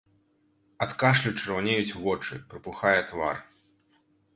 Ад 0.85 0.95
кашлю 1.03 1.35
чырванеюць 1.39 1.97
вочы, 2.03 2.41
прыпухае 2.55 2.99
твар. 3.15 3.35